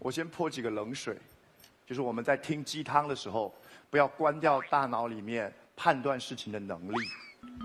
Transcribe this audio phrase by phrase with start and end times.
[0.00, 1.14] 我先泼几个冷水，
[1.86, 3.54] 就是我们在听鸡汤的时候，
[3.90, 6.96] 不要关掉大脑里面判断事情的能力，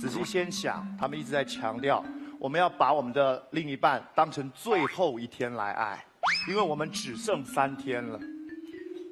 [0.00, 2.04] 仔细先想，他们一直在强调，
[2.40, 6.04] 我们要把我们的另一半当成最后一天来爱，
[6.48, 8.18] 因为我们只剩三天了。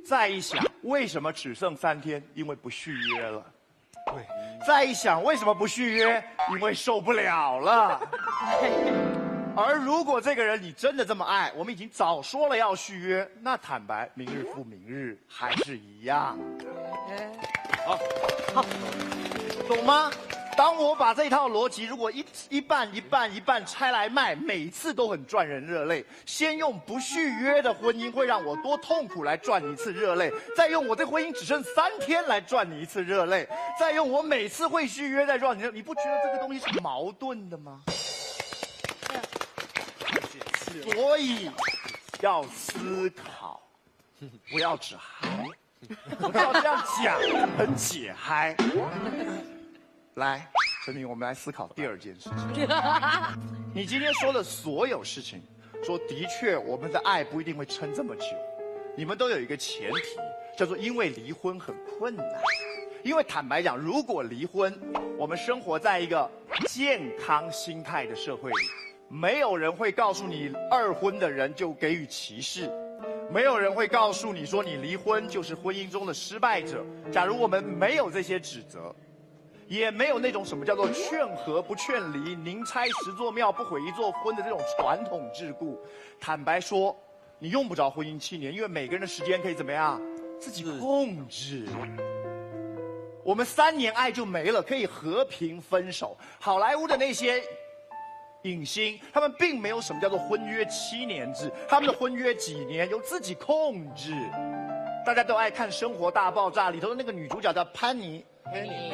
[0.04, 2.22] 再一想，为什么只剩三天？
[2.34, 3.46] 因为不续约了。
[4.06, 4.26] 对，
[4.66, 6.22] 再一想，为什么不续约？
[6.50, 8.00] 因为受不了了。
[9.56, 16.36] 而如果这个人你真的这么爱，我们已经早说了要续约，那坦白，明日复明日还是一样。
[17.86, 17.98] 好，
[18.52, 18.64] 好，
[19.68, 20.10] 懂吗？
[20.56, 26.04] 当我把这套逻辑，如果一一半一半一半拆来卖，每次都很赚人热泪。
[26.26, 37.82] 先用不续约的婚姻会让我多痛苦来赚你一次热泪，再用我这婚姻只剩三天来赚你一次热泪，再用我每次会续约再赚你，你不觉得这个东西是矛盾的吗？
[40.82, 41.50] 所以
[42.20, 43.62] 要思考，
[44.50, 45.46] 不要只嗨。
[46.18, 47.20] 我知道这样讲
[47.56, 48.56] 很解嗨。
[50.14, 50.50] 来，
[50.84, 52.66] 陈明，我们来思考第二件事情。
[53.74, 55.42] 你今天说的所有事情，
[55.84, 58.24] 说的确我们的爱不一定会撑这么久，
[58.96, 60.16] 你们都有一个前提，
[60.56, 62.26] 叫做因为离婚很困难。
[63.02, 64.72] 因为坦白讲，如果离婚，
[65.18, 66.30] 我们生活在一个
[66.68, 68.56] 健康心态的社会里，
[69.08, 72.70] 没有人会告诉你二婚的人就给予歧视，
[73.30, 76.84] 没有人会告诉你说你离婚就是婚姻中的失败者。
[77.12, 78.94] 假如我们没有这些指责。
[79.66, 85.74] 也没有那种什么叫做劝和不劝离，宁拆十座庙不毁一座婚的这种传统桎梏。
[86.20, 86.94] 坦白说，
[87.38, 89.98] 你用不着婚姻七年，因为每个人的时间可以怎么样，
[90.38, 91.66] 自己控制。
[93.24, 96.14] 我们三年爱就没了，可以和平分手。
[96.38, 97.42] 好莱坞的那些
[98.44, 104.12] 影星，他们并没有什么叫做婚约七年制，他们的婚约几年由自己控制。
[105.04, 108.24] 大家都爱看《生活大爆炸》里头的那个女主角叫潘妮。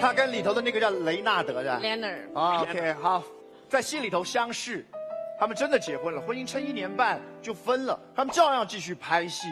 [0.00, 2.38] 她跟里头的那个叫雷纳德的，Leonard。
[2.38, 3.24] 啊，OK，好，
[3.68, 4.86] 在戏里头相识，
[5.38, 9.48] 他们真的结婚了，婚姻撑一年半就分了，他们照样继续拍戏，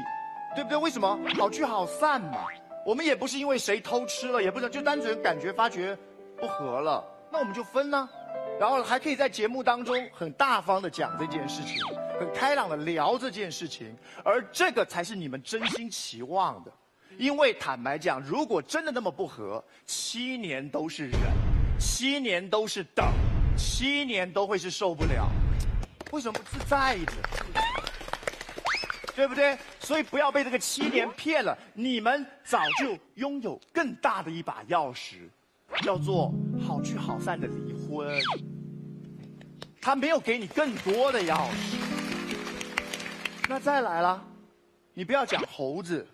[0.55, 0.79] 对不对？
[0.79, 1.19] 为什么？
[1.37, 2.47] 好聚好散嘛。
[2.87, 5.99] 我们也不是因为谁偷吃了，也不是就单纯感觉发觉
[6.37, 8.09] 不合了，那我们就分呢。
[8.59, 11.81] 然后还可以在节目当中很大方的讲这件事情，
[12.19, 16.73] 很开朗的聊这件事情，而这个才是你们真心期望的。
[17.17, 21.21] 因为坦白讲，如果真的那么不合，七年都是忍，
[21.79, 23.07] 七年都是等，
[23.57, 25.29] 七年都会是受不了。
[26.13, 27.17] 为什么不自在一点？
[29.15, 29.59] 对不对？
[29.81, 31.57] 所以不要被这个七年骗了。
[31.75, 35.29] 你们早就拥有更大的一把钥匙，
[35.83, 36.33] 叫做
[36.65, 37.78] 好聚好散的离婚。
[39.81, 41.77] 他没有给你更多的钥匙。
[43.49, 44.23] 那再来了，
[44.95, 46.07] 你不要讲猴子。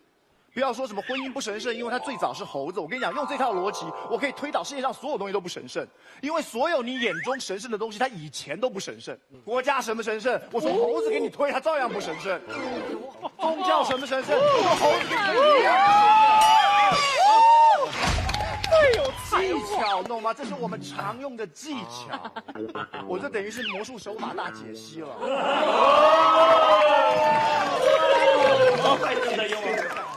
[0.53, 2.79] 不要说什么婚姻不神圣，因为它最早是猴子。
[2.79, 5.85] 我跟你讲，用这套逻辑，我可以推导世界上所有东西都不神圣，
[6.21, 9.19] 因为所有你眼中神圣的东西，它以前都不神圣。
[9.45, 10.41] 国家什么神圣？
[10.53, 12.41] 我从猴子给你推，它照样不神圣。
[13.41, 14.39] 宗教什么神圣？
[14.39, 15.21] 我从猴子给你
[19.41, 20.33] 技巧，懂吗？
[20.35, 22.19] 这是我们常用的技巧。
[23.07, 25.09] 我这等于是魔术手法大解析了。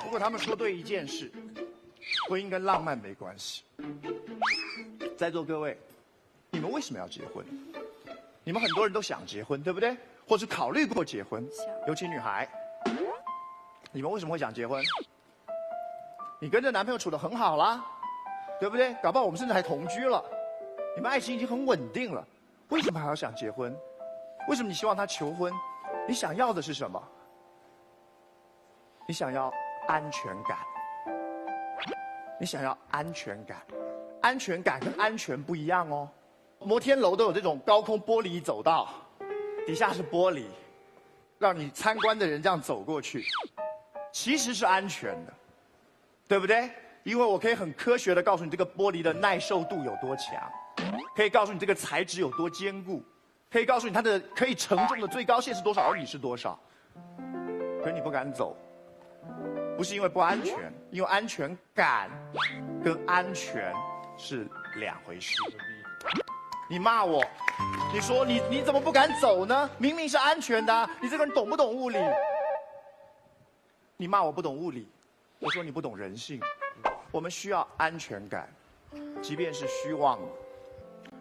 [0.04, 1.32] 不过他们说对一件事，
[2.30, 3.64] 婚姻跟浪漫没关系。
[5.18, 5.78] 在座各位，
[6.52, 7.46] 你们为什么要结婚？
[8.44, 9.98] 你们很多人都想结婚，对不对？
[10.28, 11.46] 或是考虑过结婚，
[11.88, 12.48] 尤其女孩。
[13.92, 14.84] 你们为什么会想结婚？
[16.40, 17.84] 你跟这男朋友处的很好啦，
[18.60, 18.94] 对不对？
[19.02, 20.24] 搞不好我们甚至还同居了，
[20.96, 22.26] 你们爱情已经很稳定了，
[22.70, 23.76] 为什么还要想结婚？
[24.48, 25.54] 为什么你希望他求婚？
[26.08, 27.02] 你想要的是什么？
[29.08, 29.52] 你想要？
[29.88, 30.58] 安全感，
[32.38, 33.66] 你想要安全感，
[34.22, 36.10] 安全感跟安全不一样哦。
[36.60, 38.90] 摩天楼都有这种高空玻璃走道，
[39.66, 40.44] 底下是玻璃，
[41.40, 43.24] 让你参观的人这样走过去，
[44.12, 45.34] 其实是安全的，
[46.28, 46.70] 对不对？
[47.08, 50.38] 因为我可以很科学的告诉你这个玻璃的耐受度有多强，
[51.16, 53.02] 可以告诉你这个材质有多坚固，
[53.50, 56.60] 可以告诉你它的可以承重的最高限是多少，而你是多少，
[57.82, 58.58] 可是你不敢走。
[59.78, 62.10] 不是因为不安全，因为安全感
[62.84, 63.74] 跟安全
[64.18, 64.46] 是
[64.76, 65.34] 两回事。
[66.70, 67.24] 你骂我，
[67.94, 69.70] 你说你你怎么不敢走呢？
[69.78, 71.98] 明明是安全的，你这个人懂不懂物理？
[73.96, 74.90] 你骂我不懂物理，
[75.40, 76.42] 我说你不懂人性。
[77.18, 78.48] 我们需要安全感，
[79.24, 80.20] 即便是虚妄。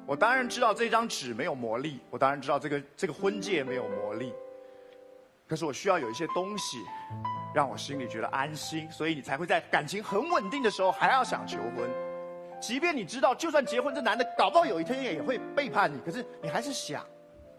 [0.05, 4.35] 我当然知道这张纸没有魔力，我当然知道这个这个婚戒没有魔力。
[5.49, 6.77] 可是我需要有一些东西，
[7.55, 11.89] 让我心里觉得安心，所以你才会在感情很稳定的时候还要想求婚。
[12.61, 17.03] 即便你知道，就算结婚，这男的搞不好有一天也会背叛你，可是你还是想，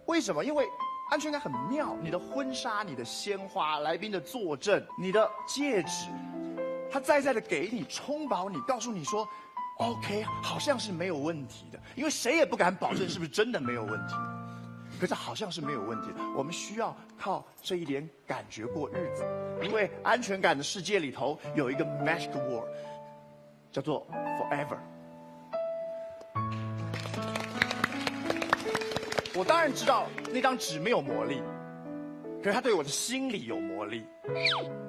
[0.05, 0.45] 为什么？
[0.45, 0.63] 因为
[1.09, 1.97] 安全感很妙。
[2.03, 6.11] 你的婚纱、你的鲜花、来宾的坐镇、你的戒指，
[6.91, 9.27] 他在在的给你充饱你，告诉你说
[9.77, 11.79] ，OK，好像是没有问题的。
[11.95, 14.15] 因为谁也不敢保证是不是真的没有问题。
[14.99, 19.23] 可是好像是没有问题的，我们需要靠这一点感觉过日子，
[19.61, 22.65] 因为安全感的世界里头有一个 magic word，
[23.71, 24.07] 叫做
[24.39, 24.77] forever。
[29.35, 31.43] 我当然知道那张纸没有魔力，
[32.41, 34.03] 可是它对我的心里有魔力。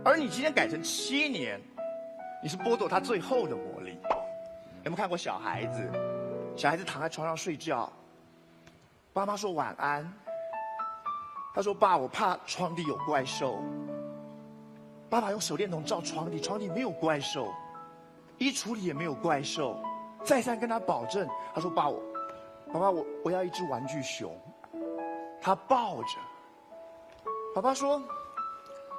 [0.02, 1.60] 而你今天改成七年，
[2.42, 3.98] 你是剥夺他最后的魔力。
[4.84, 5.90] 有没有看过小孩子？
[6.56, 7.90] 小孩子躺在床上睡觉。
[9.12, 10.10] 妈妈说晚安。
[11.54, 13.58] 他说：“爸，我怕床底有怪兽。”
[15.10, 17.52] 爸爸用手电筒照床底，床底没有怪兽，
[18.36, 19.76] 衣橱里也没有怪兽。
[20.22, 22.00] 再三跟他保证，他说：“爸，我，
[22.72, 24.32] 爸爸，我我要一只玩具熊。”
[25.42, 26.10] 他抱着。
[27.54, 28.00] 爸爸说：“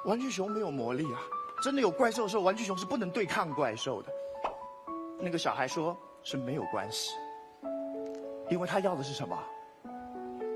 [0.04, 1.20] 玩具熊没有魔力啊，
[1.62, 4.10] 真的有怪兽的时候，玩具熊是不能对抗怪兽的。”
[5.20, 7.12] 那个小孩说：“是没有关系，
[8.48, 9.38] 因为他要的是什么？”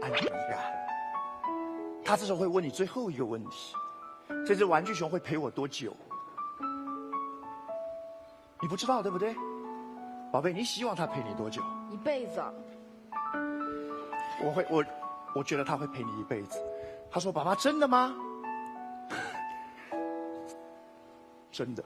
[0.01, 0.59] 安全感。
[2.05, 3.75] 他这时候会问你最后一个问题：
[4.47, 5.95] 这只玩具熊会陪我多久？
[8.61, 9.35] 你不知道对不对，
[10.33, 10.53] 宝贝？
[10.53, 11.63] 你希望他陪你多久？
[11.91, 12.43] 一辈子。
[14.43, 14.85] 我会，我，
[15.35, 16.59] 我觉得他会陪你一辈子。
[17.11, 18.15] 他说：“爸爸，真的吗？”
[21.55, 21.85] 真的。